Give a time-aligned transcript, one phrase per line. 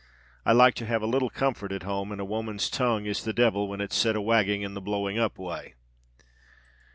[0.47, 3.33] I like to have a little comfort at home; and a woman's tongue is the
[3.33, 5.75] devil, when it's set a wagging in the blowing up way."